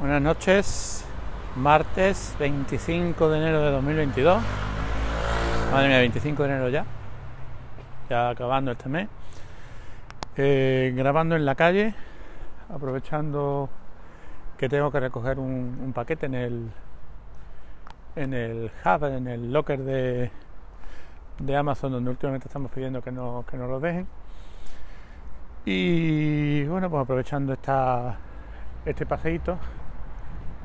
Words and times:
Buenas 0.00 0.22
noches, 0.22 1.04
martes 1.56 2.36
25 2.38 3.30
de 3.30 3.38
enero 3.38 3.60
de 3.62 3.70
2022. 3.72 4.40
Madre 5.72 5.88
mía, 5.88 5.98
25 5.98 6.44
de 6.44 6.48
enero 6.48 6.68
ya, 6.68 6.84
ya 8.08 8.30
acabando 8.30 8.70
este 8.70 8.88
mes. 8.88 9.08
Eh, 10.36 10.94
grabando 10.96 11.34
en 11.34 11.44
la 11.44 11.56
calle, 11.56 11.94
aprovechando 12.72 13.68
que 14.56 14.68
tengo 14.68 14.92
que 14.92 15.00
recoger 15.00 15.40
un, 15.40 15.92
paquete 15.92 16.26
en 16.26 16.34
el 16.36 16.70
en 18.14 18.34
el 18.34 18.70
hub, 18.84 19.04
en 19.04 19.26
el 19.26 19.52
locker 19.52 19.80
de, 19.80 20.30
de 21.40 21.56
Amazon, 21.56 21.90
donde 21.90 22.08
últimamente 22.08 22.46
estamos 22.46 22.70
pidiendo 22.70 23.02
que, 23.02 23.10
no, 23.10 23.44
que 23.50 23.56
nos 23.56 23.68
lo 23.68 23.80
dejen. 23.80 24.06
Y 25.64 26.62
bueno, 26.66 26.88
pues 26.88 27.02
aprovechando 27.02 27.52
esta, 27.52 28.16
este 28.84 29.04
paseíto, 29.04 29.58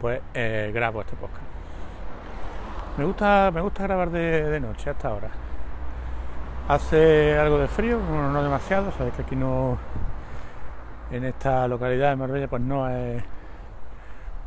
pues 0.03 0.20
eh, 0.34 0.70
grabo 0.73 0.99
este 0.99 1.16
podcast. 1.16 1.45
Me 2.98 3.05
gusta, 3.05 3.52
me 3.53 3.61
gusta 3.61 3.84
grabar 3.84 4.09
de, 4.09 4.59
noche 4.59 4.89
hasta 4.89 5.07
ahora. 5.07 5.30
Hace 6.67 7.38
algo 7.38 7.57
de 7.57 7.70
frío, 7.70 7.99
bueno, 7.99 8.30
no 8.30 8.44
demasiado, 8.44 8.91
sabéis 8.91 9.16
que 9.16 9.21
aquí 9.21 9.38
no, 9.38 9.77
en 11.09 11.23
esta 11.23 11.70
localidad 11.70 12.09
de 12.09 12.16
Marbella, 12.17 12.49
pues 12.49 12.61
no 12.61 12.89
es 12.89 13.23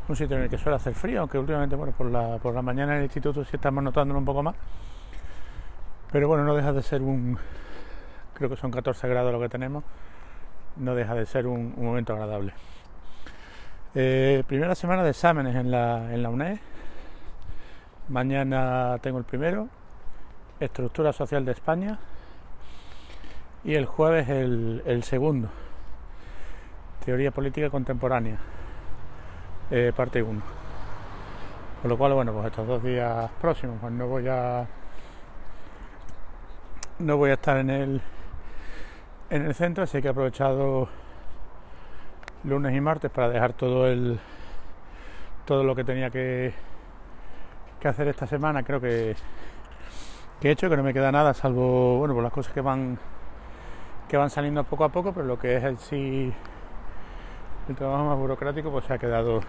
un 0.07 0.15
sitio 0.15 0.37
en 0.37 0.43
el 0.43 0.49
que 0.51 0.59
suele 0.59 0.75
hacer 0.75 0.93
frío, 0.93 1.21
aunque 1.21 1.39
últimamente, 1.39 1.75
bueno, 1.75 1.91
por 1.91 2.11
la, 2.11 2.37
por 2.37 2.53
la 2.53 2.61
mañana 2.61 2.91
en 2.91 2.99
el 2.99 3.05
instituto 3.05 3.43
sí 3.43 3.55
estamos 3.55 3.83
notándolo 3.83 4.19
un 4.19 4.25
poco 4.25 4.43
más. 4.43 4.53
Pero 6.11 6.27
bueno, 6.27 6.43
no 6.43 6.53
deja 6.53 6.71
de 6.71 6.83
ser 6.83 7.01
un, 7.01 7.35
creo 8.35 8.47
que 8.47 8.57
son 8.57 8.69
14 8.69 9.07
grados 9.07 9.33
lo 9.33 9.39
que 9.39 9.49
tenemos, 9.49 9.83
no 10.75 10.93
deja 10.93 11.15
de 11.15 11.25
ser 11.25 11.47
un 11.47 11.73
momento 11.83 12.13
agradable. 12.13 12.53
Eh, 13.99 14.43
primera 14.45 14.75
semana 14.75 15.03
de 15.03 15.09
exámenes 15.09 15.55
en 15.55 15.71
la, 15.71 16.13
en 16.13 16.21
la 16.21 16.29
UNED. 16.29 16.59
Mañana 18.09 18.99
tengo 19.01 19.17
el 19.17 19.23
primero, 19.23 19.69
Estructura 20.59 21.11
Social 21.11 21.43
de 21.43 21.53
España. 21.53 21.97
Y 23.63 23.73
el 23.73 23.87
jueves 23.87 24.29
el, 24.29 25.01
segundo, 25.01 25.49
Teoría 27.03 27.31
Política 27.31 27.71
Contemporánea, 27.71 28.37
eh, 29.71 29.91
parte 29.95 30.21
1. 30.21 30.41
Con 31.81 31.89
lo 31.89 31.97
cual, 31.97 32.13
bueno, 32.13 32.33
pues 32.33 32.45
estos 32.45 32.67
dos 32.67 32.83
días 32.83 33.31
próximos, 33.41 33.79
pues 33.81 33.93
no 33.93 34.05
voy 34.05 34.27
a. 34.27 34.67
No 36.99 37.17
voy 37.17 37.31
a 37.31 37.33
estar 37.33 37.57
en 37.57 37.71
el, 37.71 38.01
en 39.31 39.45
el 39.47 39.55
centro, 39.55 39.85
así 39.85 39.99
que 40.03 40.09
he 40.09 40.11
aprovechado 40.11 40.87
lunes 42.43 42.75
y 42.75 42.81
martes 42.81 43.11
para 43.11 43.29
dejar 43.29 43.53
todo 43.53 43.87
el 43.87 44.19
todo 45.45 45.63
lo 45.63 45.75
que 45.75 45.83
tenía 45.83 46.09
que, 46.09 46.53
que 47.79 47.87
hacer 47.87 48.07
esta 48.09 48.27
semana. 48.27 48.63
Creo 48.63 48.81
que, 48.81 49.15
que, 50.41 50.49
he 50.49 50.51
hecho 50.51 50.69
que 50.69 50.77
no 50.77 50.83
me 50.83 50.93
queda 50.93 51.11
nada 51.11 51.33
salvo 51.33 51.97
bueno 51.99 52.13
por 52.13 52.23
las 52.23 52.33
cosas 52.33 52.53
que 52.53 52.61
van 52.61 52.99
que 54.09 54.17
van 54.17 54.29
saliendo 54.29 54.63
poco 54.63 54.83
a 54.83 54.89
poco 54.89 55.11
pero 55.13 55.25
lo 55.25 55.37
que 55.39 55.57
es 55.57 55.63
el 55.63 55.77
sí 55.77 56.33
el 57.67 57.75
trabajo 57.75 58.05
más 58.05 58.17
burocrático 58.17 58.71
pues 58.71 58.85
se 58.85 58.93
ha 58.93 58.97
quedado 58.97 59.41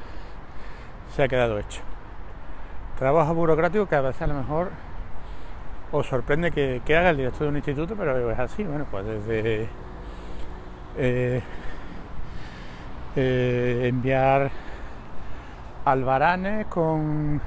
se 1.15 1.23
ha 1.23 1.29
quedado 1.29 1.59
hecho. 1.59 1.83
Trabajo 2.99 3.35
burocrático 3.35 3.87
que 3.87 3.97
a 3.97 4.01
veces 4.01 4.23
a 4.23 4.27
lo 4.27 4.35
mejor 4.35 4.71
os 5.91 6.07
sorprende 6.07 6.51
que, 6.51 6.83
que 6.85 6.97
haga 6.97 7.11
el 7.11 7.17
director 7.17 7.43
de 7.43 7.49
un 7.49 7.57
instituto 7.57 7.95
pero 7.97 8.31
es 8.31 8.39
así. 8.39 8.65
Bueno 8.65 8.87
pues 8.91 9.05
desde 9.05 9.69
eh, 10.97 11.43
eh, 13.21 13.89
enviar 13.89 14.49
albaranes 15.85 16.67
con, 16.67 17.41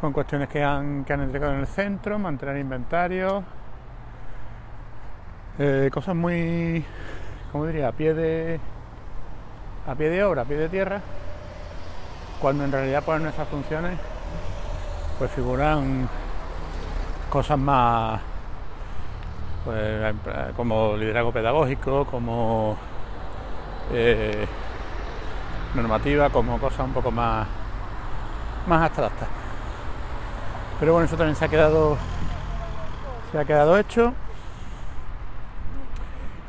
con 0.00 0.12
cuestiones 0.14 0.48
que 0.48 0.64
han, 0.64 1.04
que 1.04 1.12
han 1.12 1.20
entregado 1.20 1.52
en 1.52 1.60
el 1.60 1.66
centro, 1.66 2.18
mantener 2.18 2.56
inventario, 2.56 3.44
eh, 5.58 5.90
cosas 5.92 6.14
muy, 6.14 6.82
como 7.52 7.66
diría, 7.66 7.88
a 7.88 7.92
pie 7.92 8.14
de 8.14 8.58
a 9.86 9.94
pie 9.94 10.08
de 10.08 10.24
obra, 10.24 10.42
a 10.42 10.44
pie 10.46 10.56
de 10.56 10.70
tierra, 10.70 11.02
cuando 12.40 12.64
en 12.64 12.72
realidad 12.72 13.02
pues 13.04 13.20
nuestras 13.20 13.48
funciones 13.48 13.98
pues 15.18 15.30
figuran 15.30 16.08
cosas 17.28 17.58
más 17.58 18.22
pues, 19.66 20.14
como 20.56 20.96
liderazgo 20.96 21.32
pedagógico, 21.32 22.06
como 22.06 22.78
eh, 23.92 24.46
normativa 25.74 26.30
como 26.30 26.58
cosa 26.58 26.84
un 26.84 26.92
poco 26.92 27.10
más 27.10 27.46
más 28.66 28.82
abstracta. 28.82 29.26
Pero 30.78 30.92
bueno 30.92 31.06
eso 31.06 31.16
también 31.16 31.36
se 31.36 31.44
ha 31.44 31.48
quedado 31.48 31.96
se 33.32 33.38
ha 33.38 33.44
quedado 33.44 33.78
hecho. 33.78 34.12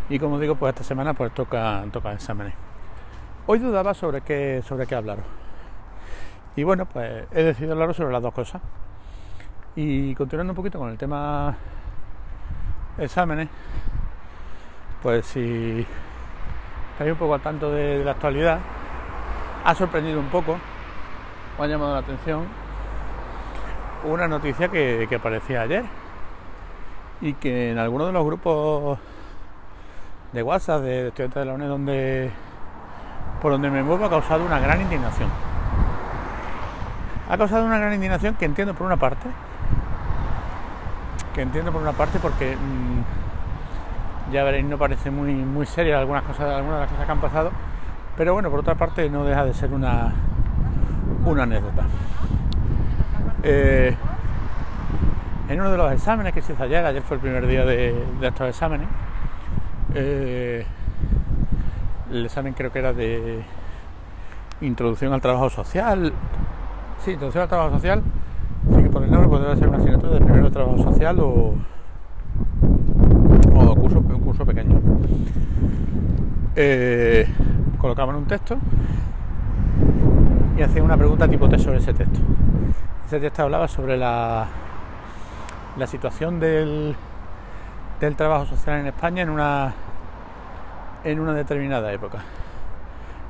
Y 0.10 0.20
como 0.20 0.40
digo 0.40 0.56
pues 0.56 0.74
esta 0.74 0.84
semana 0.84 1.14
pues 1.14 1.34
toca 1.34 1.84
toca 1.92 2.14
exámenes. 2.14 2.54
Hoy 3.48 3.60
dudaba 3.60 3.94
sobre 3.94 4.22
qué 4.22 4.64
sobre 4.68 4.86
qué 4.88 4.96
hablaros. 4.96 5.26
Y 6.56 6.64
bueno 6.64 6.86
pues 6.86 7.26
he 7.32 7.44
decidido 7.44 7.74
hablaros 7.74 7.96
sobre 7.96 8.12
las 8.12 8.22
dos 8.22 8.34
cosas. 8.34 8.62
Y 9.76 10.14
continuando 10.16 10.52
un 10.52 10.56
poquito 10.56 10.80
con 10.80 10.90
el 10.90 10.98
tema 10.98 11.56
exámenes 12.98 13.48
pues 15.02 15.26
si 15.26 15.86
estáis 17.00 17.14
un 17.14 17.18
poco 17.18 17.34
al 17.34 17.40
tanto 17.40 17.72
de, 17.72 18.04
la 18.04 18.12
actualidad, 18.12 18.60
ha 19.64 19.74
sorprendido 19.74 20.20
un 20.20 20.26
poco, 20.26 20.58
o 21.58 21.64
ha 21.64 21.66
llamado 21.66 21.94
la 21.94 22.00
atención, 22.00 22.44
una 24.04 24.28
noticia 24.28 24.68
que, 24.68 25.06
que 25.08 25.16
aparecía 25.16 25.62
ayer 25.62 25.86
y 27.22 27.36
que 27.36 27.72
en 27.72 27.78
algunos 27.78 28.08
de 28.08 28.12
los 28.12 28.26
grupos 28.26 29.00
de 30.34 30.44
WhatsApp 30.44 30.82
de 30.82 31.08
estudiantes 31.08 31.40
de 31.40 31.46
la 31.46 31.54
UNED 31.54 31.68
donde, 31.70 32.32
por 33.42 33.54
donde 33.54 33.70
me 33.70 33.82
muevo 33.82 34.04
ha 34.04 34.10
causado 34.10 34.46
una 34.46 34.60
gran 34.60 34.82
indignación. 34.82 35.30
Ha 37.30 37.38
causado 37.38 37.66
una 37.66 37.80
gran 37.80 37.94
indignación 37.94 38.36
que 38.36 38.44
entiendo 38.44 38.74
por 38.74 38.86
una 38.86 38.98
parte, 38.98 39.30
que 41.34 41.44
entiendo 41.44 41.72
por 41.72 41.82
una 41.82 41.94
parte 41.94 42.20
porque 42.20 42.58
mmm, 42.58 43.29
ya 44.32 44.44
veréis 44.44 44.66
no 44.66 44.78
parece 44.78 45.10
muy 45.12 45.34
muy 45.34 45.66
seria 45.66 46.00
algunas 46.00 46.24
cosas 46.24 46.54
algunas 46.56 46.76
de 46.76 46.82
las 46.82 46.90
cosas 46.90 47.06
que 47.06 47.12
han 47.12 47.22
pasado 47.22 47.52
pero 48.18 48.34
bueno 48.34 48.50
por 48.50 48.60
otra 48.60 48.76
parte 48.76 49.10
no 49.10 49.24
deja 49.24 49.46
de 49.46 49.54
ser 49.54 49.74
una 49.74 50.14
una 51.26 51.44
anécdota. 51.44 51.84
Eh, 53.44 53.96
en 55.48 55.60
uno 55.60 55.72
de 55.72 55.78
los 55.78 55.92
exámenes 55.92 56.34
que 56.34 56.42
se 56.42 56.54
hizo 56.54 56.64
ayer 56.64 56.86
ayer 56.86 57.02
fue 57.02 57.16
el 57.16 57.22
primer 57.22 57.48
día 57.48 57.66
de, 57.66 57.96
estos 58.22 58.50
exámenes 58.50 58.88
eh, 59.96 60.66
el 62.12 62.26
examen 62.26 62.54
creo 62.54 62.72
que 62.72 62.80
era 62.80 62.94
de 62.94 63.42
introducción 64.62 65.14
al 65.14 65.22
trabajo 65.22 65.50
social. 65.50 66.12
Sí, 67.00 67.12
introducción 67.12 67.44
al 67.44 67.50
trabajo 67.50 67.72
social 67.72 68.04
así 68.72 68.84
que 68.84 68.90
por 68.90 69.04
el 69.04 69.12
nombre 69.12 69.30
podría 69.30 69.56
ser 69.56 69.70
una 69.70 69.78
asignatura 69.78 70.14
de 70.14 70.20
primero 70.20 70.46
de 70.46 70.52
trabajo 70.52 70.78
social 70.78 71.18
o 71.20 71.56
pequeño. 74.46 74.82
Eh, 76.56 77.28
colocaban 77.78 78.16
un 78.16 78.26
texto 78.26 78.58
y 80.58 80.62
hacían 80.62 80.86
una 80.86 80.98
pregunta 80.98 81.28
tipo 81.28 81.48
test 81.48 81.66
sobre 81.66 81.78
ese 81.78 81.94
texto. 81.94 82.20
Ese 83.06 83.20
texto 83.20 83.44
hablaba 83.44 83.68
sobre 83.68 83.98
la, 83.98 84.46
la 85.78 85.88
situación 85.88 86.40
del, 86.40 86.96
del 88.00 88.16
trabajo 88.16 88.46
social 88.46 88.80
en 88.80 88.88
España 88.88 89.24
en 89.24 89.30
una, 89.30 89.74
en 91.04 91.20
una 91.20 91.34
determinada 91.34 91.92
época. 91.94 92.20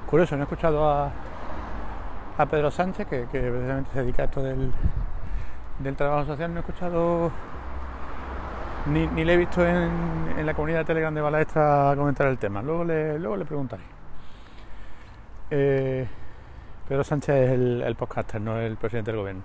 Curioso, 0.10 0.36
no 0.36 0.42
he 0.42 0.46
escuchado 0.46 0.90
a, 0.90 1.12
a 2.38 2.46
Pedro 2.48 2.72
Sánchez, 2.72 3.08
que, 3.08 3.28
que, 3.32 3.40
precisamente 3.40 3.92
se 3.94 4.02
dedica 4.02 4.24
a 4.24 4.26
esto 4.26 4.42
del, 4.42 4.72
del 5.80 5.96
trabajo 5.96 6.26
social, 6.26 6.52
no 6.52 6.58
he 6.58 6.62
escuchado 6.62 7.32
ni, 8.88 9.08
ni, 9.08 9.24
le 9.24 9.34
he 9.34 9.38
visto 9.38 9.66
en, 9.66 9.90
en, 10.38 10.46
la 10.46 10.54
comunidad 10.54 10.80
de 10.80 10.86
Telegram 10.86 11.14
de 11.14 11.22
Balaestra 11.22 11.94
comentar 11.96 12.28
el 12.28 12.38
tema. 12.38 12.62
Luego 12.62 12.84
le, 12.84 13.20
luego 13.20 13.38
le 13.38 13.46
preguntaré. 13.46 13.84
Eh, 15.52 16.08
Pedro 16.88 17.04
Sánchez 17.04 17.36
es 17.36 17.52
el, 17.52 17.84
el, 17.86 17.96
podcaster, 17.96 18.42
no 18.42 18.58
el 18.58 18.78
presidente 18.78 19.12
del 19.12 19.20
gobierno, 19.20 19.44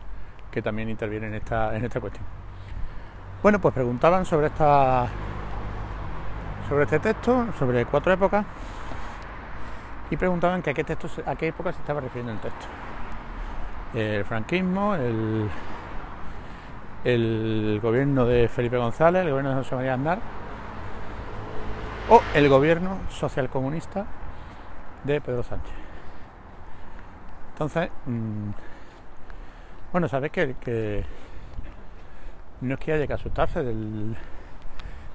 que 0.51 0.63
también 0.63 0.89
interviene 0.89 1.27
en 1.29 1.35
esta, 1.35 1.77
en 1.77 1.85
esta 1.85 2.01
cuestión. 2.01 2.25
Bueno, 3.43 3.61
pues 3.61 3.75
preguntaban 3.75 4.25
sobre 4.25 4.47
esta 4.47 5.09
sobre 6.69 6.85
este 6.85 6.99
texto, 6.99 7.47
sobre 7.59 7.85
cuatro 7.85 8.13
épocas, 8.13 8.45
y 10.11 10.17
preguntaban 10.17 10.63
que 10.63 10.71
a 10.71 10.75
qué 10.75 10.85
texto, 10.85 11.09
a 11.27 11.37
qué 11.37 11.49
época 11.49 11.73
se 11.73 11.81
estaba 11.81 12.01
refiriendo 12.01 12.33
el 12.33 12.39
texto. 12.39 12.67
El 13.95 14.25
franquismo, 14.25 14.95
el, 14.95 15.49
el 17.05 17.79
gobierno 17.83 18.25
de 18.25 18.49
Felipe 18.49 18.79
González, 18.79 19.23
el 19.23 19.31
gobierno 19.31 19.51
de 19.51 19.57
José 19.57 19.75
María 19.75 19.95
Aznar 19.95 20.19
o 22.09 22.21
el 22.35 22.49
gobierno 22.49 22.99
socialcomunista 23.11 24.07
de 25.05 25.21
Pedro 25.21 25.43
Sánchez. 25.43 25.73
Entonces, 27.53 27.91
mm, 28.07 28.51
bueno, 29.93 30.09
sabes 30.09 30.33
que, 30.33 31.05
no 32.63 32.75
es 32.75 32.81
que 32.81 32.93
haya 32.93 33.07
que 33.07 33.13
asustarse 33.13 33.63
del, 33.63 34.17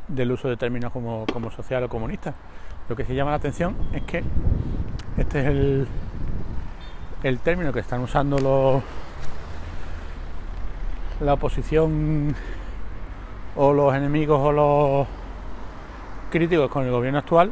del 0.07 0.31
uso 0.31 0.47
de 0.47 0.57
términos 0.57 0.91
como, 0.91 1.25
como 1.31 1.51
social 1.51 1.83
o 1.83 1.89
comunista. 1.89 2.33
Lo 2.87 2.95
que 2.95 3.03
sí 3.03 3.13
llama 3.13 3.31
la 3.31 3.37
atención 3.37 3.75
es 3.93 4.03
que 4.03 4.23
este 5.17 5.41
es 5.41 5.45
el, 5.47 5.87
el 7.23 7.39
término 7.39 7.73
que 7.73 7.81
están 7.81 8.01
usando 8.01 8.39
los, 8.39 8.83
la 11.21 11.33
oposición 11.33 12.35
o 13.55 13.73
los 13.73 13.93
enemigos 13.93 14.39
o 14.41 14.51
los 14.51 15.07
críticos 16.31 16.69
con 16.69 16.85
el 16.85 16.91
gobierno 16.91 17.19
actual 17.19 17.51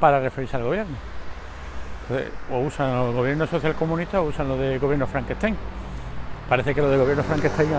para 0.00 0.20
referirse 0.20 0.56
al 0.56 0.64
gobierno. 0.64 0.96
o 2.50 2.58
usan 2.58 2.90
el 2.90 3.14
gobierno 3.14 3.46
social 3.46 3.74
comunista 3.74 4.20
o 4.20 4.24
usan 4.24 4.48
lo 4.48 4.56
de 4.56 4.78
gobierno 4.78 5.06
Frankenstein. 5.06 5.56
Parece 6.48 6.74
que 6.74 6.82
lo 6.82 6.90
de 6.90 6.98
gobierno 6.98 7.22
Frankenstein 7.22 7.70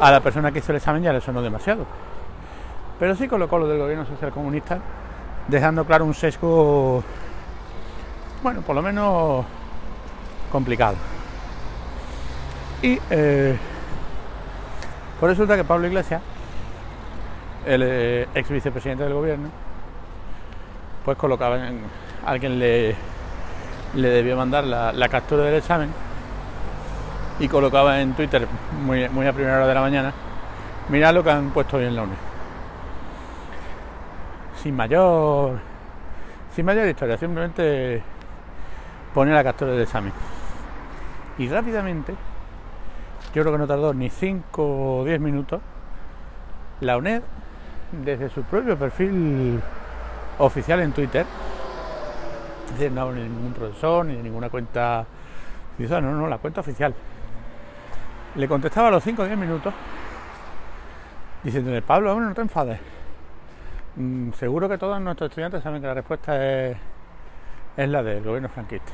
a, 0.00 0.10
la 0.10 0.20
persona 0.20 0.50
que 0.50 0.60
hizo 0.60 0.72
el 0.72 0.76
examen 0.76 1.02
ya 1.02 1.12
le 1.12 1.20
sonó 1.20 1.42
demasiado. 1.42 1.84
Pero 2.98 3.14
sí 3.14 3.28
colocó 3.28 3.58
lo 3.58 3.68
del 3.68 3.78
gobierno 3.78 4.06
social 4.06 4.32
comunista, 4.32 4.78
dejando 5.46 5.84
claro 5.84 6.04
un 6.04 6.14
sesgo, 6.14 7.04
bueno, 8.42 8.62
por 8.62 8.74
lo 8.74 8.82
menos 8.82 9.44
complicado. 10.50 10.96
Y 12.82 12.98
eh, 13.10 13.56
pues 15.18 15.30
resulta 15.30 15.56
que 15.56 15.64
Pablo 15.64 15.86
Iglesias, 15.86 16.22
el 17.66 17.82
eh, 17.84 18.28
ex 18.34 18.48
vicepresidente 18.48 19.04
del 19.04 19.14
gobierno, 19.14 19.48
pues 21.04 21.16
colocaba 21.16 21.68
en, 21.68 21.80
alguien 22.24 22.58
le, 22.58 22.94
le 23.94 24.08
debió 24.08 24.36
mandar 24.36 24.64
la, 24.64 25.08
captura 25.08 25.44
del 25.44 25.54
examen 25.54 25.90
y 27.40 27.48
colocaba 27.48 28.00
en 28.00 28.14
Twitter 28.14 28.46
muy, 28.84 29.08
muy 29.08 29.26
a 29.26 29.32
primera 29.32 29.56
hora 29.56 29.66
de 29.66 29.74
la 29.74 29.80
mañana, 29.80 30.12
mirad 30.88 31.14
lo 31.14 31.24
que 31.24 31.30
han 31.30 31.50
puesto 31.50 31.76
hoy 31.76 31.84
en 31.84 31.96
la 31.96 32.02
UNED 32.02 32.16
sin 34.62 34.74
mayor 34.74 35.58
sin 36.54 36.66
mayor 36.66 36.88
historia, 36.88 37.16
simplemente 37.16 38.02
pone 39.14 39.32
la 39.32 39.44
captura 39.44 39.70
del 39.70 39.82
examen. 39.82 40.12
Y 41.38 41.48
rápidamente, 41.48 42.14
yo 43.34 43.42
creo 43.42 43.52
que 43.52 43.58
no 43.58 43.66
tardó 43.66 43.94
ni 43.94 44.10
5 44.10 45.00
o 45.00 45.04
10 45.04 45.20
minutos, 45.20 45.60
la 46.80 46.96
UNED, 46.96 47.22
desde 47.92 48.28
su 48.28 48.42
propio 48.42 48.76
perfil 48.78 49.60
oficial 50.38 50.80
en 50.80 50.92
Twitter, 50.92 51.26
es 52.66 52.72
decir, 52.72 52.92
no 52.92 53.12
ni 53.12 53.22
ningún 53.22 53.52
profesor, 53.52 54.04
ni 54.04 54.16
ninguna 54.16 54.50
cuenta 54.50 55.06
no, 55.78 56.00
no, 56.00 56.26
la 56.26 56.38
cuenta 56.38 56.60
oficial, 56.60 56.94
le 58.34 58.48
contestaba 58.48 58.88
a 58.88 58.90
los 58.90 59.02
5 59.04 59.22
o 59.22 59.26
10 59.26 59.38
minutos 59.38 59.72
diciéndole, 61.42 61.82
Pablo, 61.82 62.12
bueno, 62.14 62.28
no 62.28 62.34
te 62.34 62.40
enfades. 62.40 62.80
Mm, 63.96 64.32
seguro 64.32 64.68
que 64.68 64.78
todos 64.78 65.00
nuestros 65.00 65.30
estudiantes 65.30 65.62
saben 65.62 65.80
que 65.80 65.86
la 65.86 65.94
respuesta 65.94 66.44
es, 66.44 66.76
la 67.76 68.02
del 68.02 68.24
gobierno 68.24 68.48
franquista. 68.48 68.92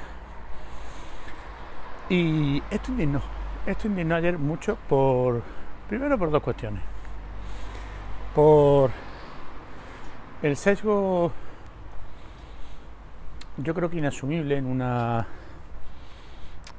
Y 2.11 2.63
esto 2.71 2.93
indignó, 2.93 3.21
esto 3.67 3.89
indignó 3.89 4.15
ayer 4.15 4.39
mucho 4.39 4.77
por, 4.89 5.43
primero 5.89 6.19
por 6.19 6.31
dos 6.31 6.43
cuestiones. 6.43 6.83
Por 8.35 8.91
el 10.43 10.57
sesgo, 10.57 11.33
yo 13.59 13.75
creo 13.75 13.89
que 13.89 13.99
inasumible 13.99 14.57
en 14.57 14.67
una 14.67 15.27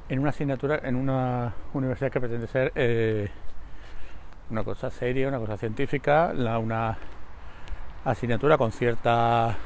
en 0.08 0.20
una 0.20 0.30
asignatura, 0.30 0.80
en 0.84 0.94
una 0.94 1.52
universidad 1.72 2.12
que 2.12 2.20
pretende 2.20 2.46
ser 2.46 2.70
eh, 2.76 3.28
una 4.50 4.62
cosa 4.62 4.88
seria, 4.88 5.26
una 5.26 5.38
cosa 5.38 5.56
científica, 5.56 6.32
la, 6.32 6.58
una 6.58 6.96
asignatura 8.04 8.56
con 8.56 8.70
cierta 8.70 9.56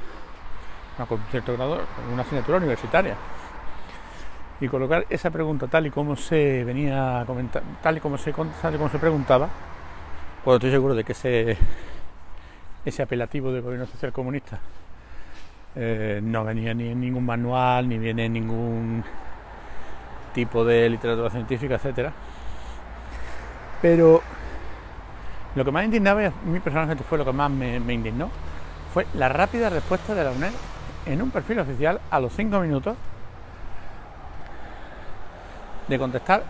con 1.08 1.18
cierto 1.30 1.54
grado, 1.54 1.80
una 2.12 2.22
asignatura 2.22 2.58
universitaria. 2.58 3.16
Y 4.60 4.68
colocar 4.68 5.06
esa 5.08 5.30
pregunta 5.30 5.66
tal 5.68 5.86
y 5.86 5.90
como 5.90 6.16
se 6.16 6.64
venía 6.64 7.20
a 7.20 7.26
tal 7.82 7.96
y 7.96 8.00
como 8.00 8.18
se, 8.18 8.32
tal 8.32 8.74
y 8.74 8.78
como 8.78 8.90
se 8.90 8.98
preguntaba, 8.98 9.48
pues 10.44 10.56
estoy 10.56 10.70
seguro 10.70 10.94
de 10.94 11.04
que 11.04 11.12
ese, 11.12 13.02
apelativo 13.02 13.52
del 13.52 13.62
gobierno 13.62 13.86
social 13.86 14.12
comunista 14.12 14.58
eh, 15.76 16.20
no 16.22 16.44
venía 16.44 16.74
ni 16.74 16.88
en 16.88 17.00
ningún 17.00 17.24
manual, 17.24 17.88
ni 17.88 17.98
viene 17.98 18.26
en 18.26 18.32
ningún 18.34 19.04
tipo 20.34 20.64
de 20.64 20.88
literatura 20.90 21.30
científica, 21.30 21.76
etcétera. 21.76 22.12
Pero 23.80 24.22
lo 25.54 25.64
que 25.64 25.70
más 25.70 25.84
indignaba, 25.84 26.26
a 26.26 26.32
mí 26.44 26.60
personalmente 26.60 27.02
fue 27.02 27.18
lo 27.18 27.24
que 27.24 27.32
más 27.32 27.50
me, 27.50 27.76
indignó, 27.92 28.30
fue 28.92 29.06
la 29.14 29.28
rápida 29.28 29.70
respuesta 29.70 30.14
de 30.14 30.24
la 30.24 30.30
UNED 30.30 30.52
en 31.06 31.22
un 31.22 31.30
perfil 31.30 31.60
oficial 31.60 32.00
a 32.10 32.20
los 32.20 32.32
cinco 32.32 32.60
minutos 32.60 32.96
de 35.90 35.98
contestar 35.98 36.44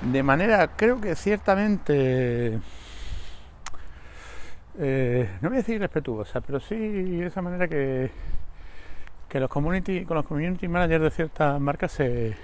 de 0.00 0.22
manera, 0.22 0.68
creo 0.76 1.00
que 1.00 1.14
ciertamente, 1.14 2.58
eh, 4.78 5.28
no 5.40 5.48
voy 5.48 5.58
a 5.58 5.60
decir 5.60 5.80
respetuosa, 5.80 6.40
pero 6.40 6.60
sí 6.60 6.76
de 6.76 7.26
esa 7.26 7.42
manera 7.42 7.68
que, 7.68 8.10
que 9.28 9.40
los 9.40 9.50
community, 9.50 10.04
con 10.04 10.16
los 10.16 10.26
community 10.26 10.68
managers 10.68 11.04
de 11.04 11.10
ciertas 11.10 11.60
marcas 11.60 11.92
se, 11.92 12.36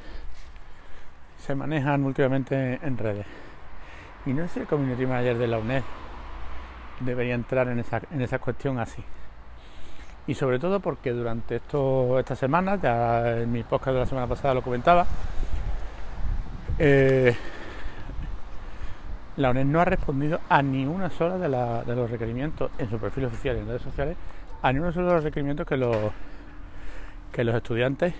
se 1.39 1.55
manejan 1.55 2.05
últimamente 2.05 2.81
en 2.83 2.99
redes. 2.99 3.27
Y 4.27 4.33
no 4.33 4.47
sé 4.49 4.55
si 4.55 4.61
el 4.61 4.67
community 4.67 5.07
manager 5.07 5.39
de 5.39 5.47
la 5.47 5.59
UNED 5.59 5.83
debería 7.01 7.35
entrar 7.35 7.69
en 7.69 7.79
esa, 7.79 8.03
en 8.11 8.21
esa 8.21 8.39
cuestión 8.39 8.79
así. 8.79 9.03
Y 10.27 10.35
sobre 10.35 10.59
todo 10.59 10.81
porque 10.81 11.11
durante 11.11 11.57
esto, 11.57 12.19
estas 12.19 12.39
semanas, 12.39 12.81
ya 12.81 13.39
en 13.43 13.53
mi 13.53 13.63
podcast 13.63 13.95
de 13.95 14.01
la 14.01 14.07
semana 14.07 14.27
pasada 14.27 14.55
lo 14.55 14.63
comentaba, 14.63 15.07
eh, 16.79 17.37
la 19.37 19.51
UNED 19.51 19.65
no 19.65 19.81
ha 19.81 19.85
respondido 19.85 20.41
a 20.49 20.63
ni 20.63 20.87
una 20.87 21.11
sola 21.11 21.37
de, 21.37 21.49
de, 21.87 21.97
los 21.97 22.11
requerimientos 22.11 22.71
en 22.79 22.89
su 22.91 22.99
perfil 22.99 23.27
oficial 23.27 23.57
y 23.57 23.61
en 23.61 23.67
redes 23.67 23.83
sociales, 23.83 24.17
a 24.63 24.73
ni 24.73 24.79
uno 24.79 24.93
solo 24.93 25.09
de 25.09 25.15
los 25.15 25.25
requerimientos 25.25 25.67
que 25.67 25.77
los, 25.77 25.97
que 27.33 27.45
los 27.45 27.55
estudiantes 27.55 28.15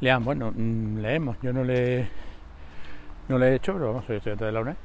lean. 0.00 0.24
Bueno, 0.24 0.52
mm, 0.54 0.98
leemos, 0.98 1.36
yo 1.42 1.52
no 1.52 1.64
le, 1.64 2.08
he 3.28 3.54
hecho, 3.54 3.72
pero 3.72 3.88
vamos, 3.88 4.04
soy 4.04 4.16
estudiante 4.16 4.44
de 4.44 4.52
la 4.52 4.60
UNED 4.60 4.76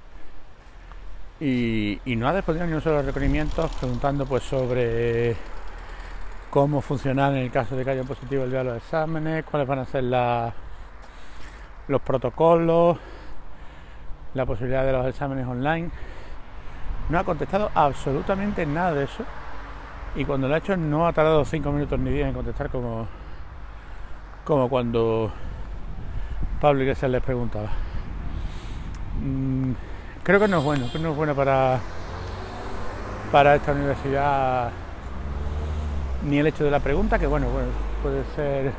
y, 1.42 2.16
no 2.18 2.28
ha 2.28 2.34
respondido 2.34 2.68
ni 2.68 2.74
uno 2.74 2.82
solo 2.82 2.98
los 2.98 3.06
requerimientos 3.06 3.72
preguntando 3.80 4.28
pues 4.28 4.44
sobre 4.44 5.36
cómo 6.52 6.82
funcionar 6.82 7.34
en 7.34 7.40
el 7.40 7.52
caso 7.52 7.76
de 7.76 7.84
que 7.84 7.90
haya 7.90 8.04
positivo 8.04 8.44
el 8.44 8.52
día 8.52 8.60
de 8.60 8.66
los 8.66 8.78
exámenes, 8.78 9.44
cuáles 9.46 9.68
van 9.68 9.80
a 9.80 9.86
ser 9.86 10.04
los 11.88 12.02
protocolos, 12.02 12.98
la 14.34 14.46
posibilidad 14.46 14.86
de 14.86 14.92
los 14.92 15.06
exámenes 15.06 15.48
online. 15.48 15.90
No 17.10 17.20
ha 17.20 17.24
contestado 17.24 17.70
absolutamente 17.74 18.66
nada 18.66 18.94
de 18.94 19.04
eso 19.04 19.24
y 20.16 20.26
cuando 20.26 20.48
lo 20.48 20.56
ha 20.56 20.58
hecho 20.58 20.76
no 20.78 21.08
ha 21.08 21.14
tardado 21.14 21.44
5 21.46 21.72
minutos 21.72 22.00
ni 22.00 22.12
10 22.12 22.28
en 22.28 22.34
contestar 22.34 22.70
como, 22.70 23.08
como 24.46 24.70
cuando 24.70 25.32
Pablo 26.60 26.82
Iglesias 26.82 27.12
les 27.12 27.22
preguntaba. 27.22 27.70
Mm, 29.22 29.72
creo 30.24 30.40
que 30.40 30.48
no 30.48 30.60
es 30.60 30.64
bueno, 30.64 30.90
que 30.92 31.00
no 31.00 31.12
es 31.12 31.16
bueno 31.16 31.36
para, 31.36 31.80
para 33.32 33.56
esta 33.56 33.72
universidad 33.72 34.72
ni 36.24 36.38
el 36.38 36.48
hecho 36.48 36.64
de 36.64 36.72
la 36.72 36.80
pregunta, 36.80 37.18
que 37.18 37.28
bueno, 37.28 37.48
puede 38.02 38.24
ser 38.36 38.72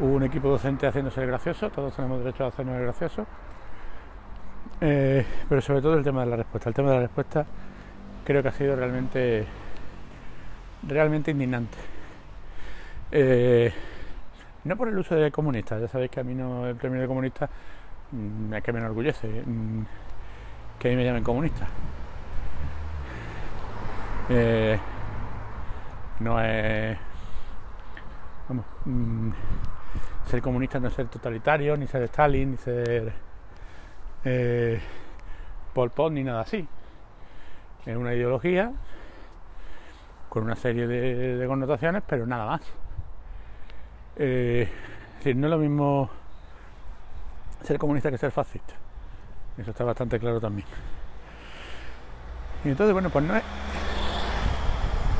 un 0.00 0.22
equipo 0.22 0.48
docente 0.48 0.86
haciéndose 0.86 1.20
el 1.20 1.26
gracioso, 1.28 1.70
todos 1.70 1.94
tenemos 1.94 2.18
derecho 2.18 2.44
a 2.44 2.48
hacernos 2.48 2.76
el 2.76 2.82
gracioso, 2.82 3.26
eh, 4.80 5.24
pero 5.48 5.60
sobre 5.60 5.82
todo 5.82 5.94
el 5.94 6.04
tema 6.04 6.24
de 6.24 6.30
la 6.30 6.36
respuesta. 6.36 6.68
El 6.68 6.74
tema 6.74 6.90
de 6.90 6.94
la 6.96 7.02
respuesta 7.02 7.46
creo 8.24 8.42
que 8.42 8.48
ha 8.48 8.52
sido 8.52 8.76
realmente, 8.76 9.46
realmente 10.86 11.30
indignante. 11.30 11.78
Eh, 13.10 13.72
no 14.64 14.76
por 14.76 14.88
el 14.88 14.98
uso 14.98 15.14
de 15.14 15.30
comunistas, 15.30 15.80
ya 15.80 15.88
sabéis 15.88 16.10
que 16.10 16.20
a 16.20 16.24
mí 16.24 16.34
no 16.34 16.66
el 16.66 16.76
premio 16.76 17.00
de 17.00 17.06
comunista 17.06 17.48
mm, 18.12 18.54
es 18.54 18.62
que 18.62 18.72
me 18.72 18.78
enorgullece. 18.78 19.42
Mm, 19.44 19.82
que 20.78 20.88
a 20.88 20.90
mí 20.90 20.96
me 20.96 21.04
llamen 21.04 21.22
comunista. 21.22 21.68
Eh, 24.28 24.78
no 26.20 26.40
es. 26.40 26.98
Vamos, 28.48 28.64
mm, 28.84 29.30
ser 30.32 30.40
comunista 30.40 30.80
no 30.80 30.88
es 30.88 30.94
ser 30.94 31.08
totalitario, 31.08 31.76
ni 31.76 31.86
ser 31.86 32.04
Stalin, 32.04 32.52
ni 32.52 32.56
ser 32.56 33.12
eh, 34.24 34.80
Pol 35.74 35.90
Pot, 35.90 36.10
ni 36.10 36.24
nada 36.24 36.40
así. 36.40 36.66
Es 37.84 37.94
una 37.94 38.14
ideología 38.14 38.72
con 40.30 40.44
una 40.44 40.56
serie 40.56 40.86
de, 40.86 41.46
connotaciones, 41.46 42.02
pero 42.06 42.26
nada 42.26 42.46
más. 42.46 42.62
Eh, 44.16 44.70
decir, 45.18 45.36
no 45.36 45.48
es 45.48 45.50
lo 45.50 45.58
mismo 45.58 46.08
ser 47.62 47.76
comunista 47.76 48.10
que 48.10 48.16
ser 48.16 48.30
fascista. 48.30 48.72
Eso 49.58 49.72
está 49.72 49.84
bastante 49.84 50.18
claro 50.18 50.40
también. 50.40 50.66
Y 52.64 52.70
entonces, 52.70 52.94
bueno, 52.94 53.10
pues 53.10 53.22
no 53.22 53.36
es 53.36 53.42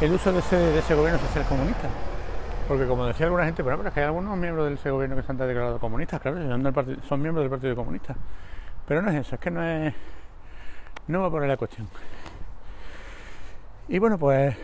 el 0.00 0.10
uso 0.10 0.32
de 0.32 0.38
ese, 0.38 0.94
gobierno 0.94 1.18
social 1.18 1.44
comunista. 1.44 1.90
Porque 2.68 2.86
como 2.86 3.06
decía 3.06 3.26
alguna 3.26 3.44
gente, 3.44 3.62
bueno, 3.62 3.78
pero 3.78 3.88
es 3.88 3.94
que 3.94 4.00
hay 4.00 4.06
algunos 4.06 4.36
miembros 4.36 4.68
de 4.68 4.74
ese 4.74 4.90
gobierno 4.90 5.16
que 5.16 5.22
se 5.22 5.32
han 5.32 5.38
declarado 5.38 5.78
comunistas, 5.78 6.20
claro, 6.20 6.38
son, 7.08 7.20
miembros 7.20 7.42
del 7.44 7.50
Partido 7.50 7.74
Comunista. 7.74 8.14
Pero 8.86 9.02
no 9.02 9.10
es 9.10 9.16
eso, 9.16 9.34
es 9.34 9.40
que 9.40 9.50
no 9.50 9.62
es. 9.62 9.94
No 11.08 11.20
va 11.20 11.26
a 11.26 11.30
poner 11.30 11.48
la 11.48 11.56
cuestión. 11.56 11.88
Y 13.88 13.98
bueno, 13.98 14.18
pues. 14.18 14.56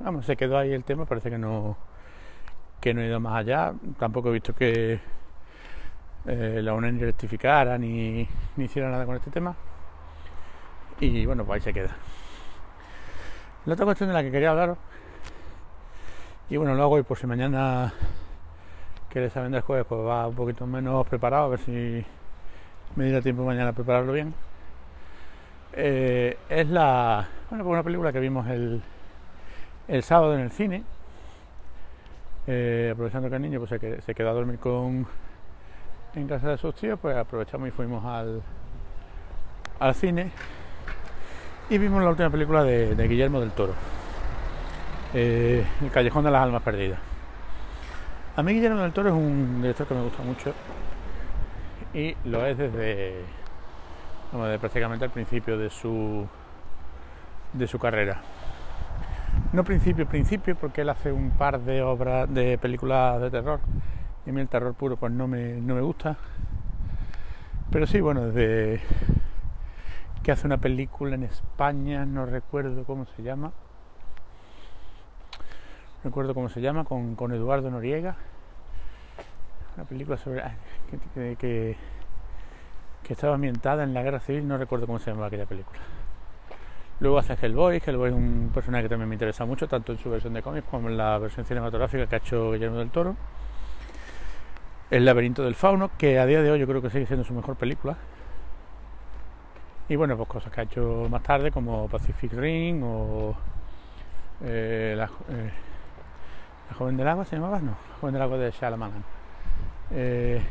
Vamos, 0.00 0.26
se 0.26 0.36
quedó 0.36 0.58
ahí 0.58 0.72
el 0.72 0.84
tema, 0.84 1.06
parece 1.06 1.30
que 1.30 1.38
no. 1.38 1.76
que 2.80 2.94
no 2.94 3.00
ha 3.00 3.04
ido 3.04 3.20
más 3.20 3.36
allá. 3.36 3.74
Tampoco 3.98 4.28
he 4.28 4.32
visto 4.32 4.54
que 4.54 5.00
eh, 6.26 6.60
la 6.62 6.74
UNED 6.74 7.00
rectificara 7.00 7.78
ni, 7.78 8.28
ni 8.56 8.64
hiciera 8.64 8.90
nada 8.90 9.04
con 9.06 9.16
este 9.16 9.30
tema. 9.30 9.54
Y 11.00 11.26
bueno, 11.26 11.44
pues 11.44 11.56
ahí 11.56 11.60
se 11.62 11.72
queda. 11.72 11.96
La 13.66 13.74
otra 13.74 13.84
cuestión 13.84 14.08
de 14.08 14.14
la 14.14 14.22
que 14.22 14.30
quería 14.30 14.50
hablaros, 14.50 14.78
y 16.50 16.56
bueno, 16.56 16.74
lo 16.74 16.82
hago 16.82 16.94
hoy 16.94 17.02
por 17.02 17.18
si 17.18 17.26
mañana 17.26 17.92
que 19.10 19.18
el 19.18 19.26
examen 19.26 19.52
del 19.52 19.62
jueves 19.62 19.86
pues 19.88 20.00
va 20.00 20.26
un 20.26 20.34
poquito 20.34 20.66
menos 20.66 21.06
preparado, 21.06 21.44
a 21.44 21.48
ver 21.48 21.58
si 21.60 22.04
me 22.96 23.04
dirá 23.04 23.20
tiempo 23.20 23.44
mañana 23.44 23.70
a 23.70 23.72
prepararlo 23.72 24.12
bien. 24.12 24.34
Eh, 25.72 26.38
es 26.48 26.68
la 26.68 27.28
bueno, 27.50 27.64
pues 27.64 27.72
una 27.72 27.82
película 27.82 28.12
que 28.12 28.20
vimos 28.20 28.46
el, 28.48 28.82
el 29.88 30.02
sábado 30.02 30.34
en 30.34 30.40
el 30.40 30.50
cine. 30.50 30.84
Eh, 32.46 32.90
aprovechando 32.92 33.28
que 33.28 33.36
el 33.36 33.42
niño 33.42 33.58
pues, 33.58 33.78
se, 33.78 34.00
se 34.00 34.14
quedó 34.14 34.30
a 34.30 34.32
dormir 34.32 34.58
con 34.58 35.06
en 36.14 36.26
casa 36.26 36.48
de 36.48 36.58
sus 36.58 36.74
tíos, 36.74 36.98
pues 37.00 37.16
aprovechamos 37.16 37.68
y 37.68 37.70
fuimos 37.70 38.04
al, 38.04 38.42
al 39.78 39.94
cine 39.94 40.30
y 41.70 41.78
vimos 41.78 42.02
la 42.02 42.10
última 42.10 42.30
película 42.30 42.64
de, 42.64 43.08
Guillermo 43.08 43.40
del 43.40 43.50
Toro, 43.50 43.74
eh, 45.14 45.64
El 45.82 45.90
Callejón 45.90 46.24
de 46.24 46.30
las 46.30 46.42
Almas 46.42 46.62
Perdidas. 46.62 46.98
A 48.36 48.42
mí 48.42 48.52
Guillermo 48.52 48.82
del 48.82 48.92
Toro 48.92 49.08
es 49.08 49.14
un 49.14 49.62
director 49.62 49.86
que 49.86 49.94
me 49.94 50.02
gusta 50.02 50.22
mucho 50.22 50.54
y 51.94 52.14
lo 52.24 52.44
es 52.46 52.56
desde, 52.56 53.24
prácticamente 54.60 55.04
al 55.04 55.10
principio 55.10 55.58
de 55.58 55.70
su, 55.70 56.26
de 57.52 57.66
su 57.66 57.78
carrera. 57.78 58.20
No 59.52 59.64
principio, 59.64 60.06
principio, 60.06 60.56
porque 60.56 60.82
él 60.82 60.90
hace 60.90 61.10
un 61.10 61.30
par 61.30 61.60
de 61.60 61.82
obras, 61.82 62.32
de 62.32 62.58
películas 62.58 63.20
de 63.20 63.30
terror 63.30 63.60
y 64.26 64.30
a 64.30 64.32
mí 64.32 64.40
el 64.40 64.48
terror 64.48 64.74
puro 64.74 64.96
pues 64.96 65.12
no 65.12 65.26
me, 65.26 65.54
no 65.54 65.74
me 65.74 65.80
gusta. 65.80 66.16
Pero 67.70 67.86
sí, 67.86 68.00
bueno, 68.00 68.26
desde 68.26 68.80
que 70.22 70.32
hace 70.32 70.46
una 70.46 70.58
película 70.58 71.14
en 71.14 71.24
España, 71.24 72.04
no 72.04 72.26
recuerdo 72.26 72.84
cómo 72.84 73.06
se 73.16 73.22
llama. 73.22 73.52
Recuerdo 76.04 76.34
cómo 76.34 76.48
se 76.48 76.60
llama, 76.60 76.84
con, 76.84 77.32
Eduardo 77.32 77.70
Noriega. 77.70 78.16
Una 79.76 79.84
película 79.84 80.16
sobre. 80.16 80.42
Que, 81.14 81.36
que, 81.36 81.76
estaba 83.12 83.36
ambientada 83.36 83.84
en 83.84 83.94
la 83.94 84.02
guerra 84.02 84.20
civil, 84.20 84.46
no 84.46 84.58
recuerdo 84.58 84.86
cómo 84.86 84.98
se 84.98 85.10
llamaba 85.10 85.28
aquella 85.28 85.46
película. 85.46 85.80
Luego 87.00 87.18
hace 87.18 87.34
Hellboy, 87.40 87.80
Hellboy 87.84 88.10
es 88.10 88.14
un 88.16 88.50
personaje 88.52 88.84
que 88.84 88.88
también 88.88 89.08
me 89.08 89.14
interesa 89.14 89.44
mucho, 89.44 89.68
tanto 89.68 89.92
en 89.92 89.98
su 89.98 90.10
versión 90.10 90.34
de 90.34 90.42
cómics 90.42 90.66
como 90.68 90.88
en 90.88 90.98
la 90.98 91.16
versión 91.18 91.46
cinematográfica 91.46 92.06
que 92.06 92.16
ha 92.16 92.18
hecho 92.18 92.52
Guillermo 92.52 92.78
del 92.78 92.90
Toro. 92.90 93.16
El 94.90 95.04
laberinto 95.04 95.42
del 95.42 95.54
fauno, 95.54 95.90
que 95.96 96.18
a 96.18 96.26
día 96.26 96.42
de 96.42 96.50
hoy 96.50 96.58
yo 96.58 96.66
creo 96.66 96.82
que 96.82 96.90
sigue 96.90 97.06
siendo 97.06 97.24
su 97.24 97.32
mejor 97.32 97.56
película. 97.56 97.96
Y 99.88 99.96
bueno, 99.96 100.16
pues 100.16 100.28
cosas 100.28 100.52
que 100.52 100.60
ha 100.60 100.64
hecho 100.64 101.06
más 101.08 101.22
tarde 101.22 101.50
como 101.50 101.88
Pacific 101.88 102.32
Ring 102.32 102.82
o 102.84 103.34
eh, 104.42 104.94
la, 104.96 105.04
eh, 105.30 105.50
la, 106.68 106.74
joven 106.76 106.96
del 106.96 107.08
agua 107.08 107.24
se 107.24 107.36
llamaba, 107.36 107.60
no, 107.60 107.70
la 107.70 107.96
joven 108.00 108.12
del 108.14 108.22
agua 108.22 108.38
de 108.38 108.50
Shyamalan. 108.50 109.04
Eh, 109.90 110.42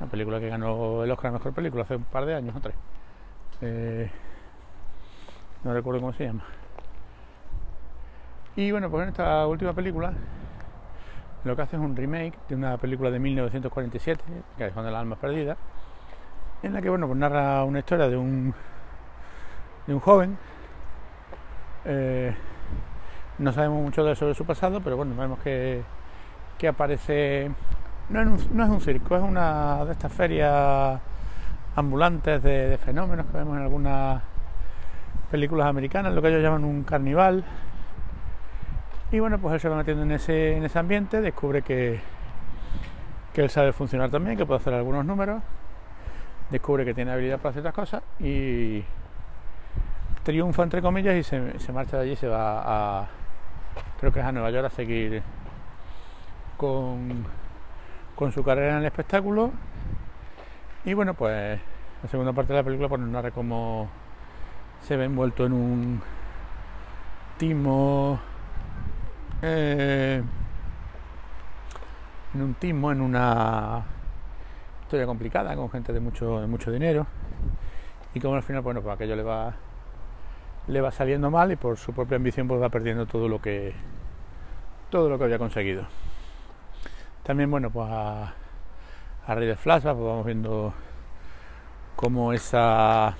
una 0.00 0.10
película 0.10 0.40
que 0.40 0.48
ganó 0.48 1.04
el 1.04 1.10
Oscar 1.10 1.28
a 1.28 1.32
Mejor 1.32 1.52
Película 1.52 1.84
hace 1.84 1.96
un 1.96 2.04
par 2.04 2.26
de 2.26 2.34
años 2.34 2.54
o 2.56 2.60
tres. 2.60 2.74
Eh, 3.60 4.10
no 5.62 5.72
recuerdo 5.72 6.00
cómo 6.00 6.12
se 6.12 6.26
llama. 6.26 6.44
Y 8.56 8.70
bueno, 8.70 8.90
pues 8.90 9.02
en 9.04 9.08
esta 9.08 9.46
última 9.46 9.72
película 9.72 10.12
lo 11.44 11.56
que 11.56 11.62
hace 11.62 11.76
es 11.76 11.82
un 11.82 11.96
remake 11.96 12.38
de 12.48 12.54
una 12.54 12.76
película 12.78 13.10
de 13.10 13.18
1947, 13.18 14.22
que 14.56 14.66
es 14.66 14.74
de 14.74 14.82
las 14.82 14.94
almas 14.94 15.18
perdidas 15.18 15.58
en 16.64 16.72
la 16.72 16.80
que 16.80 16.88
bueno 16.88 17.06
pues 17.06 17.18
narra 17.18 17.62
una 17.64 17.80
historia 17.80 18.08
de 18.08 18.16
un 18.16 18.54
de 19.86 19.94
un 19.94 20.00
joven 20.00 20.38
eh, 21.84 22.34
no 23.38 23.52
sabemos 23.52 23.82
mucho 23.82 24.04
de 24.04 24.14
sobre 24.14 24.34
su 24.34 24.44
pasado 24.44 24.80
pero 24.80 24.96
bueno 24.96 25.14
vemos 25.16 25.38
que, 25.40 25.82
que 26.58 26.68
aparece 26.68 27.50
no 28.08 28.20
es, 28.20 28.26
un, 28.26 28.56
no 28.56 28.64
es 28.64 28.70
un 28.70 28.80
circo 28.80 29.16
es 29.16 29.22
una 29.22 29.84
de 29.84 29.92
estas 29.92 30.12
ferias 30.12 31.00
ambulantes 31.76 32.42
de, 32.42 32.78
fenómenos 32.84 33.26
que 33.26 33.38
vemos 33.38 33.56
en 33.56 33.62
algunas 33.62 34.22
películas 35.30 35.66
americanas 35.66 36.14
lo 36.14 36.22
que 36.22 36.28
ellos 36.28 36.42
llaman 36.42 36.64
un 36.64 36.84
carnival 36.84 37.44
y 39.10 39.18
bueno 39.18 39.38
pues 39.38 39.54
él 39.54 39.60
se 39.60 39.68
va 39.68 39.76
metiendo 39.76 40.04
en 40.04 40.12
ese, 40.12 40.56
en 40.56 40.64
ese 40.64 40.78
ambiente 40.78 41.20
descubre 41.20 41.62
que 41.62 42.00
que 43.32 43.42
él 43.42 43.50
sabe 43.50 43.72
funcionar 43.72 44.10
también 44.10 44.36
que 44.36 44.46
puede 44.46 44.60
hacer 44.60 44.74
algunos 44.74 45.04
números 45.04 45.42
descubre 46.50 46.84
que 46.84 46.94
tiene 46.94 47.10
habilidad 47.10 47.40
para 47.40 47.52
ciertas 47.52 47.74
cosas 47.74 48.02
y 48.20 48.84
triunfa 50.22 50.62
entre 50.62 50.80
comillas 50.80 51.16
y 51.16 51.22
se, 51.22 51.72
marcha 51.72 51.96
de 51.96 52.02
allí 52.04 52.12
y 52.12 52.16
se 52.16 52.28
va 52.28 53.00
a 53.00 53.06
creo 54.00 54.12
que 54.12 54.20
es 54.20 54.26
a 54.26 54.32
Nueva 54.32 54.50
York 54.50 54.66
a 54.66 54.70
seguir 54.70 55.22
con, 56.56 57.24
con 58.14 58.32
su 58.32 58.42
carrera 58.42 58.72
en 58.72 58.78
el 58.78 58.86
espectáculo. 58.86 59.52
Y 60.84 60.94
bueno 60.94 61.14
pues 61.14 61.58
la 62.02 62.08
segunda 62.08 62.32
parte 62.32 62.52
de 62.52 62.58
la 62.58 62.64
película 62.64 62.88
pues 62.88 63.00
nos 63.00 63.10
narra 63.10 63.30
cómo 63.30 63.88
se 64.82 64.96
ve 64.96 65.04
envuelto 65.04 65.46
en 65.46 65.52
un 65.52 66.02
timo 67.38 68.20
eh, 69.42 70.22
en 72.34 72.42
un 72.42 72.54
timo 72.54 72.90
en 72.90 73.00
una 73.00 73.84
historia 74.82 75.06
complicada 75.06 75.54
con 75.54 75.70
gente 75.70 75.92
de 75.92 76.00
mucho, 76.00 76.40
de 76.40 76.46
mucho 76.46 76.70
dinero. 76.70 77.06
Y 78.14 78.20
como 78.20 78.36
al 78.36 78.42
final, 78.42 78.62
bueno, 78.62 78.80
pues 78.82 78.94
aquello 78.94 79.16
le 79.16 79.22
va 79.22 79.54
le 80.68 80.80
va 80.80 80.90
saliendo 80.90 81.30
mal 81.30 81.52
y 81.52 81.56
por 81.56 81.76
su 81.76 81.92
propia 81.92 82.16
ambición 82.16 82.48
pues 82.48 82.60
va 82.60 82.68
perdiendo 82.68 83.06
todo 83.06 83.28
lo 83.28 83.40
que 83.40 83.74
todo 84.90 85.08
lo 85.08 85.18
que 85.18 85.24
había 85.24 85.38
conseguido. 85.38 85.86
También 87.22 87.50
bueno 87.50 87.70
pues 87.70 87.88
a, 87.90 88.34
a 89.26 89.34
raíz 89.34 89.48
de 89.48 89.56
flashback 89.56 89.94
pues 89.94 90.06
vamos 90.06 90.26
viendo 90.26 90.74
cómo 91.96 92.32
esa 92.32 93.14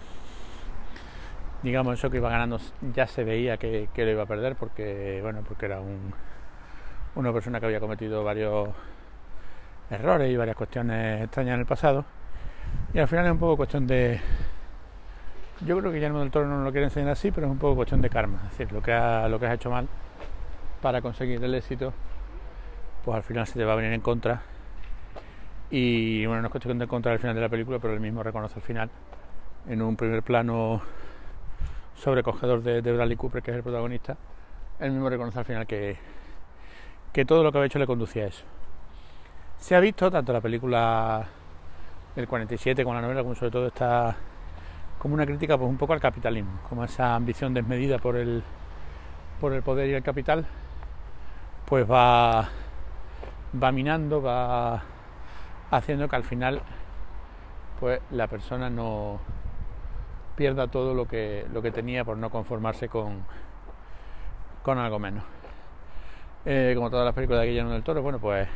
digamos 1.63 1.99
eso 1.99 2.11
que 2.11 2.19
iba 2.19 2.29
ganando 2.31 2.59
ya 2.95 3.07
se 3.07 3.25
veía 3.25 3.57
que, 3.57 3.89
que 3.95 4.05
lo 4.05 4.11
iba 4.11 4.23
a 4.25 4.27
perder 4.27 4.57
porque 4.57 5.21
bueno 5.23 5.43
porque 5.47 5.67
era 5.67 5.81
un, 5.81 6.13
una 7.15 7.33
persona 7.33 7.61
que 7.61 7.67
había 7.67 7.81
cometido 7.81 8.25
varios 8.25 8.69
errores 9.91 10.31
y 10.31 10.37
varias 10.37 10.57
cuestiones 10.57 11.23
extrañas 11.23 11.55
en 11.55 11.61
el 11.61 11.67
pasado. 11.67 12.05
Y 12.93 12.99
al 12.99 13.09
final 13.09 13.27
es 13.27 13.33
un 13.33 13.39
poco 13.39 13.57
cuestión 13.57 13.87
de. 13.87 14.21
Yo 15.61 15.79
creo 15.79 15.91
que 15.91 15.97
Guillermo 15.99 16.19
del 16.19 16.33
Toro 16.33 16.49
no 16.49 16.65
lo 16.65 16.73
quiere 16.73 16.87
enseñar 16.87 17.11
así, 17.11 17.31
pero 17.31 17.47
es 17.47 17.53
un 17.53 17.59
poco 17.59 17.77
cuestión 17.77 18.01
de 18.01 18.11
karma. 18.11 18.39
Es 18.45 18.59
decir, 18.59 18.73
lo 18.73 18.83
que, 18.83 18.93
has 18.93 19.55
hecho 19.55 19.71
mal 19.71 19.89
para 20.83 21.01
conseguir 21.01 21.43
el 21.43 21.55
éxito, 21.55 21.93
pues 23.05 23.17
al 23.17 23.23
final 23.23 23.47
se 23.47 23.55
te 23.55 23.65
va 23.65 23.75
a 23.75 23.77
venir 23.77 23.93
en 23.93 24.01
contra. 24.01 24.43
Y 25.71 26.27
bueno, 26.27 26.43
no 26.43 26.49
es 26.49 26.51
cuestión 26.51 26.79
de 26.79 26.89
contra 26.89 27.13
al 27.13 27.21
final 27.21 27.37
de 27.37 27.41
la 27.41 27.49
película, 27.49 27.79
pero 27.79 27.95
él 27.95 28.01
mismo 28.01 28.23
reconoce 28.23 28.57
al 28.57 28.63
final, 28.63 28.91
en 29.69 29.81
un 29.81 29.97
primer 29.97 30.23
plano 30.25 30.83
sobrecogedor 31.95 32.63
de, 32.63 32.81
Bradley 32.81 33.17
Cooper, 33.17 33.41
que 33.41 33.53
es 33.53 33.57
el 33.57 33.63
protagonista, 33.63 34.17
él 34.81 34.91
mismo 34.91 35.09
reconoce 35.09 35.39
al 35.39 35.45
final 35.45 35.67
que, 35.67 35.97
que 37.13 37.25
todo 37.25 37.45
lo 37.45 37.53
que 37.53 37.59
había 37.59 37.67
hecho 37.67 37.79
le 37.79 37.87
conducía 37.87 38.25
a 38.25 38.27
eso. 38.27 38.45
Se 39.59 39.77
ha 39.77 39.81
visto 39.81 40.11
tanto 40.11 40.33
la 40.33 40.41
película 40.41 41.25
del 42.17 42.27
47 42.27 42.83
como 42.83 42.97
la 42.97 43.03
novela, 43.03 43.23
como 43.23 43.37
sobre 43.37 43.53
todo 43.53 43.69
está 43.69 44.17
como 45.05 45.13
una 45.17 45.27
crítica 45.27 45.59
pues 45.59 45.69
un 45.69 45.77
poco 45.77 45.93
al 45.93 46.01
capitalismo, 46.01 46.61
como 46.67 46.83
esa 46.83 47.15
ambición 47.15 47.53
desmedida 47.53 47.99
por 47.99 48.17
el 48.17 48.43
por 49.39 49.53
el 49.53 49.63
poder 49.63 49.91
y 49.91 49.93
el 49.93 50.03
capital, 50.03 50.47
pues 51.67 51.85
va 51.85 52.49
va 53.63 53.71
minando, 53.71 54.23
va 54.23 54.83
haciendo 55.71 56.09
que 56.09 56.17
al 56.17 56.25
final 56.25 56.63
pues 57.79 58.01
la 58.13 58.29
persona 58.29 58.71
no 58.71 59.21
pierda 60.37 60.69
todo 60.69 60.95
lo 60.95 61.07
que 61.07 61.47
lo 61.53 61.61
que 61.61 61.71
tenía 61.71 62.03
por 62.03 62.17
no 62.17 62.31
conformarse 62.31 62.89
con 62.89 63.27
con 64.63 64.79
algo 64.79 64.99
menos. 64.99 65.23
Eh, 66.47 66.73
como 66.75 66.89
todas 66.89 67.05
las 67.05 67.15
películas 67.15 67.43
de 67.43 67.49
Guillermo 67.49 67.73
del 67.73 67.83
Toro, 67.83 68.01
bueno 68.01 68.21
pues 68.21 68.49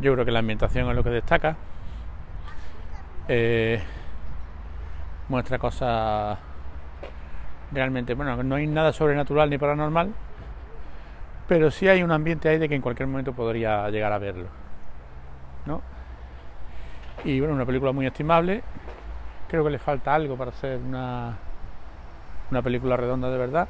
Yo 0.00 0.14
creo 0.14 0.24
que 0.24 0.32
la 0.32 0.38
ambientación 0.38 0.88
es 0.88 0.96
lo 0.96 1.04
que 1.04 1.10
destaca. 1.10 1.56
Eh, 3.28 3.82
muestra 5.28 5.58
cosas 5.58 6.38
realmente, 7.72 8.14
bueno, 8.14 8.42
no 8.42 8.54
hay 8.54 8.66
nada 8.66 8.92
sobrenatural 8.92 9.48
ni 9.48 9.58
paranormal, 9.58 10.12
pero 11.48 11.70
sí 11.70 11.88
hay 11.88 12.02
un 12.02 12.10
ambiente 12.10 12.48
ahí 12.48 12.58
de 12.58 12.68
que 12.68 12.74
en 12.74 12.82
cualquier 12.82 13.08
momento 13.08 13.32
podría 13.32 13.88
llegar 13.90 14.12
a 14.12 14.18
verlo. 14.18 14.62
¿no? 15.66 15.80
Y 17.24 17.38
bueno, 17.40 17.54
una 17.54 17.66
película 17.66 17.92
muy 17.92 18.06
estimable. 18.06 18.62
Creo 19.48 19.64
que 19.64 19.70
le 19.70 19.78
falta 19.78 20.14
algo 20.14 20.36
para 20.36 20.50
hacer 20.50 20.78
una, 20.78 21.36
una 22.50 22.62
película 22.62 22.96
redonda 22.96 23.30
de 23.30 23.38
verdad. 23.38 23.68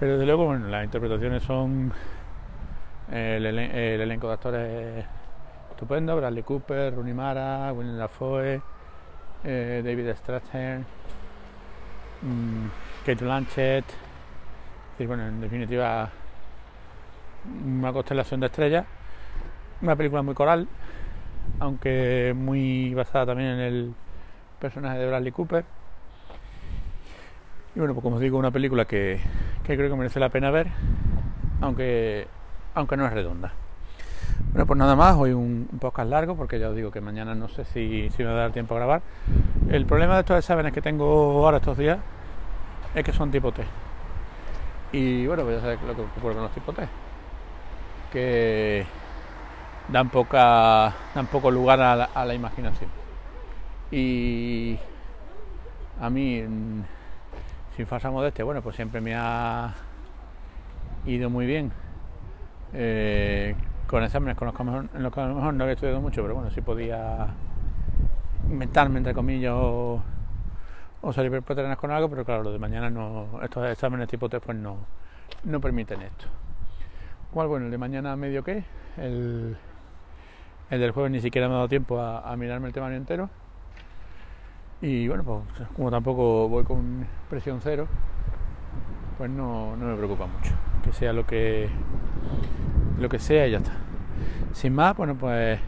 Pero 0.00 0.12
desde 0.14 0.26
luego, 0.26 0.46
bueno, 0.46 0.68
las 0.68 0.84
interpretaciones 0.84 1.42
son. 1.42 1.92
El, 3.10 3.44
elenco 3.46 4.28
de 4.28 4.32
actores 4.32 5.04
estupendo: 5.70 6.16
Bradley 6.16 6.42
Cooper, 6.42 6.94
Rooney 6.94 7.14
Mara, 7.14 7.72
William 7.72 7.98
Dafoe, 7.98 8.60
eh, 9.44 9.82
David 9.84 10.14
Strathairn, 10.16 10.84
mm, 12.22 12.66
Kate 13.04 13.24
Blanchett. 13.24 13.84
Bueno, 14.98 15.26
en 15.26 15.40
definitiva, 15.40 16.10
una 17.64 17.92
constelación 17.92 18.40
de 18.40 18.46
estrellas. 18.46 18.86
Una 19.82 19.96
película 19.96 20.22
muy 20.22 20.34
coral, 20.34 20.66
aunque 21.60 22.32
muy 22.34 22.94
basada 22.94 23.26
también 23.26 23.50
en 23.50 23.60
el 23.60 23.94
personaje 24.60 24.98
de 24.98 25.06
Bradley 25.06 25.32
Cooper. 25.32 25.64
Y 27.74 27.80
bueno, 27.80 27.92
pues 27.92 28.02
como 28.02 28.16
os 28.16 28.22
digo, 28.22 28.38
una 28.38 28.52
película 28.52 28.84
que, 28.84 29.20
creo 29.64 29.90
que 29.90 29.96
merece 29.96 30.20
la 30.20 30.28
pena 30.28 30.50
ver, 30.50 30.68
aunque, 31.60 32.28
aunque 32.74 32.96
no 32.96 33.04
es 33.04 33.12
redonda. 33.12 33.52
Bueno, 34.54 34.66
pues 34.68 34.78
nada 34.78 34.94
más, 34.94 35.16
hoy 35.16 35.32
un, 35.32 35.66
podcast 35.80 36.08
largo, 36.08 36.36
porque 36.36 36.60
ya 36.60 36.68
os 36.68 36.76
digo 36.76 36.92
que 36.92 37.00
mañana 37.00 37.34
no 37.34 37.48
sé 37.48 37.64
si, 37.64 38.08
me 38.18 38.24
va 38.26 38.30
a 38.30 38.34
dar 38.34 38.52
tiempo 38.52 38.76
a 38.76 38.78
grabar. 38.78 39.02
El 39.68 39.84
problema 39.84 40.14
de 40.14 40.20
estos 40.20 40.38
exámenes 40.38 40.72
que 40.72 40.80
tengo 40.80 41.44
ahora 41.44 41.56
estos 41.56 41.76
días 41.76 41.98
es 42.94 43.02
que 43.02 43.12
son 43.12 43.32
tipo 43.32 43.50
T. 43.50 43.64
Y 44.92 45.26
bueno, 45.26 45.42
pues 45.42 45.56
ya 45.56 45.60
sabéis 45.60 45.80
lo 45.82 45.96
que 45.96 46.02
ocurre 46.02 46.34
con 46.34 46.44
los 46.44 46.52
tipo 46.52 46.72
T. 46.72 46.86
Que 48.12 48.86
dan, 49.88 50.08
poca, 50.10 50.94
dan 51.16 51.26
poco 51.26 51.50
lugar 51.50 51.80
a 51.80 51.96
la, 51.96 52.04
a 52.14 52.24
la 52.24 52.34
imaginación. 52.34 52.90
Y 53.90 54.78
a 56.00 56.08
mí 56.08 56.44
sin 57.74 57.86
falsa 57.88 58.08
modestia, 58.08 58.44
bueno, 58.44 58.62
pues 58.62 58.76
siempre 58.76 59.00
me 59.00 59.16
ha 59.16 59.74
ido 61.06 61.28
muy 61.28 61.44
bien 61.44 61.72
eh, 62.72 63.56
con 63.94 64.02
exámenes 64.02 64.36
con 64.36 64.46
los, 64.46 64.56
que 64.56 64.62
en 64.62 65.02
los 65.04 65.12
que 65.12 65.20
a 65.20 65.28
lo 65.28 65.36
mejor 65.36 65.54
no 65.54 65.62
había 65.62 65.74
estudiado 65.74 66.00
mucho, 66.00 66.20
pero 66.20 66.34
bueno, 66.34 66.50
sí 66.50 66.60
podía 66.60 67.28
inventarme, 68.50 68.98
entre 68.98 69.14
comillas, 69.14 69.52
o, 69.54 70.02
salir 71.12 71.30
por 71.42 71.54
trenes 71.54 71.78
con 71.78 71.92
algo, 71.92 72.10
pero 72.10 72.24
claro, 72.24 72.42
lo 72.42 72.50
de 72.50 72.58
mañana 72.58 72.90
no, 72.90 73.28
estos 73.40 73.70
exámenes 73.70 74.08
tipo 74.08 74.28
test 74.28 74.44
pues 74.44 74.58
no, 74.58 74.78
no 75.44 75.60
permiten 75.60 76.02
esto. 76.02 76.26
¿Cuál? 77.32 77.46
Bueno, 77.46 77.66
el 77.66 77.70
de 77.70 77.78
mañana 77.78 78.16
medio 78.16 78.42
qué, 78.42 78.64
el, 78.96 79.56
el 80.70 80.80
del 80.80 80.90
jueves 80.90 81.12
ni 81.12 81.20
siquiera 81.20 81.46
me 81.46 81.54
ha 81.54 81.58
dado 81.58 81.68
tiempo 81.68 82.00
a, 82.00 82.36
mirarme 82.36 82.66
el 82.66 82.72
temario 82.72 82.96
entero 82.96 83.30
y 84.82 85.06
bueno, 85.06 85.22
pues 85.22 85.68
como 85.76 85.92
tampoco 85.92 86.48
voy 86.48 86.64
con 86.64 87.06
presión 87.30 87.60
cero, 87.62 87.86
pues 89.18 89.30
no, 89.30 89.76
no 89.76 89.86
me 89.86 89.94
preocupa 89.94 90.26
mucho. 90.26 90.52
Que 90.82 90.92
sea 90.92 91.12
lo 91.12 91.24
que 91.24 91.68
lo 92.98 93.08
que 93.08 93.18
sea 93.18 93.46
y 93.46 93.52
ya 93.52 93.58
está. 93.58 93.72
Sin 94.52 94.74
más, 94.74 94.96
bueno, 94.96 95.16
pues 95.16 95.58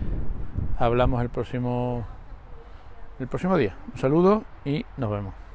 hablamos 0.78 1.22
el 1.22 1.28
próximo 1.28 2.06
el 3.18 3.28
próximo 3.28 3.56
día. 3.56 3.74
Un 3.94 3.98
saludo 3.98 4.44
y 4.64 4.84
nos 4.96 5.10
vemos. 5.10 5.45